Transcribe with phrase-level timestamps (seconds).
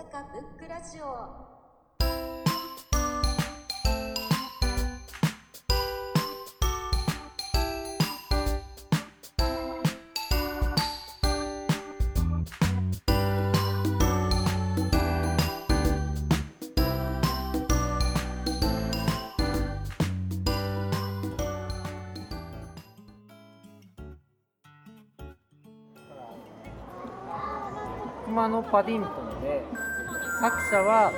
[0.00, 1.50] 阪ブックラジオ。
[28.24, 29.89] 熊のパディントンで
[30.40, 31.12] 作者は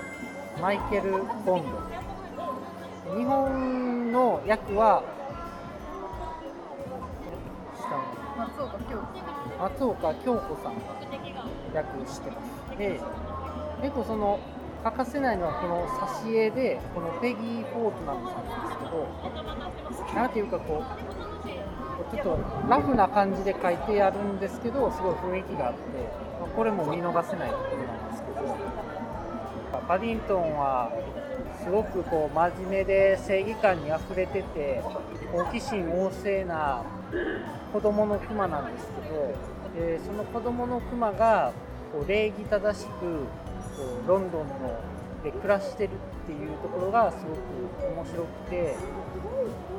[0.60, 1.12] マイケル・
[1.46, 1.62] ボン
[3.06, 3.14] ド。
[3.16, 5.04] 日本の訳は
[8.36, 9.06] 松岡京子
[9.62, 10.80] 松岡京子さんが
[11.72, 12.76] 訳してます。
[12.76, 13.00] で
[13.80, 14.40] 結構その
[14.82, 19.06] 欠かせないのはこの挿絵でこのペギー・フォートナムさんなんですけど
[20.16, 25.78] なんていうかこうちょっとラフな感じで描いてやるんですけどすごい雰囲気があって、
[26.56, 28.58] これも見逃せないところなんですけど
[29.88, 30.92] パディントンは
[31.62, 34.82] すごくこう真面目で正義感にあふれてて
[35.32, 36.82] 好奇心旺盛な
[37.72, 39.34] 子供のクマなんですけど、
[39.78, 41.52] えーその子供のクマが
[41.92, 43.26] こう礼儀正しくこ
[44.04, 44.78] うロンドンの
[45.22, 45.90] で暮らしてる
[46.24, 48.74] っていうところがすごく面白くて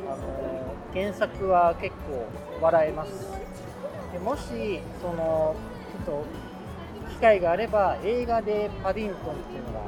[0.07, 2.27] あの原作は結構
[2.61, 3.31] 笑えます。
[4.13, 5.55] でもしその
[5.91, 6.25] ちょっと
[7.23, 9.79] 会があれば映画でパディントンっていうのが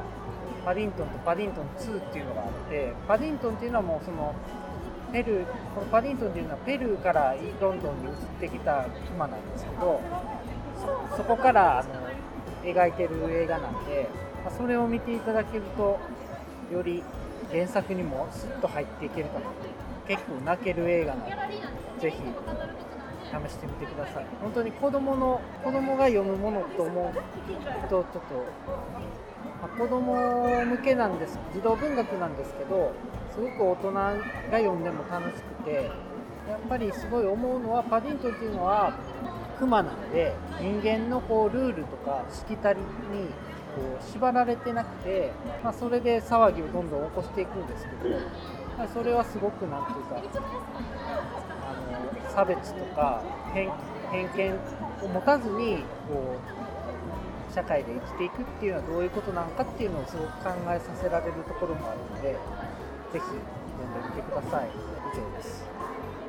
[0.64, 4.34] パディントンとパディントン2っていうのがあってパディントンっていうのはもうその
[5.12, 10.00] ペルーこのパディントンっていうのはペルーからロンドンに移ってきたクマなんですけど
[11.16, 11.90] そこからあの
[12.64, 14.08] 描いてる映画なんで、
[14.44, 16.00] まそれを見ていただけると
[16.72, 17.04] より
[17.52, 19.46] 原作にもスッと入っていけるかな
[20.08, 21.32] 結構泣ける映画なので
[22.00, 22.85] ぜひ。
[23.26, 24.26] 試してみてください。
[24.40, 28.18] 本当に子供の子供が読むものと思うとちょっと、
[29.60, 32.92] まあ子供向けなんです児童文学なんですけど
[33.34, 34.12] すごく大人が
[34.50, 35.90] 読んでも楽しくて
[36.48, 38.94] やっぱりすごい思うのはパディントンっていうのは
[39.58, 42.84] クマなので人間のこうルールとかしきたりに
[43.74, 48.16] こう縛られてなくて、まあ、それで騒ぎをどんどん起こしていくんですけど、
[48.92, 50.22] それはすごくなんていうか
[51.64, 51.72] あ
[52.24, 53.22] の差別とか
[53.54, 53.70] 偏
[54.36, 54.54] 見
[55.02, 56.36] を持たずにこ
[57.50, 62.36] う社会で生きていくっていうのはどういうことなのかっていうのをすごく考えさせられるところもあるので
[63.12, 63.24] 是非
[63.76, 64.68] 読んでみてください。
[64.68, 65.64] 以上です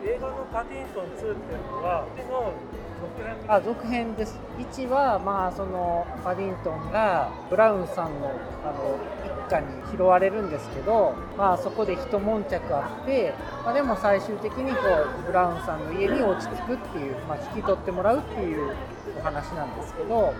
[0.05, 2.53] 映画のパディントン2っていうのは、の
[3.01, 4.39] 続編あ続編です。
[4.57, 8.27] 1はまあそのパディントンがブラウンさんの
[8.63, 13.33] あの一家に拾われるんですけど、まあ、そこで一悶着あって、
[13.63, 14.77] まあ、でも最終的にこ
[15.23, 18.75] うブラウンさんの家に落ち着くっていう、まあ、引き取ってもらうっていう
[19.17, 20.33] お話なんですけど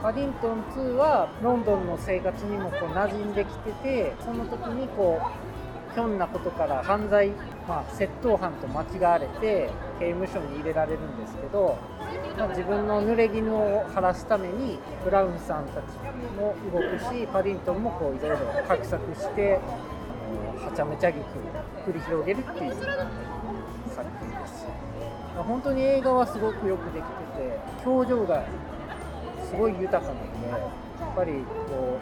[0.00, 5.49] パディントン2はロンドンの生活にもこう馴染んできててその時にこう
[5.94, 7.30] ひょんなことから犯罪、
[7.68, 11.78] まあ、窃盗犯と間違われて刑務所に入れられるんですけど、
[12.38, 15.84] まあ、自分の濡れ衣を晴らすためにブラウンさんたち
[16.36, 21.24] も動くしパディントンもこういろいろ画策してあのはちゃめちゃ劇を
[21.84, 24.66] 繰り広げるっていう作品です。
[25.36, 28.44] 本当に映画はすごくよくできてて表情が
[29.48, 31.32] すごい豊かなのでやっぱり
[31.68, 31.98] こ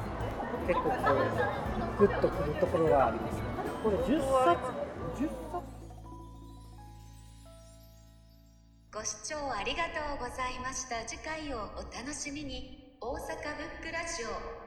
[0.64, 0.96] う結構こ
[1.96, 3.47] うグッとくるところがありますね。
[3.82, 4.60] これ10冊。
[5.22, 5.64] 10冊。
[8.92, 11.04] ご視聴ありがとうございました。
[11.06, 12.96] 次回をお楽しみに。
[13.00, 14.57] 大阪ブックラジオ。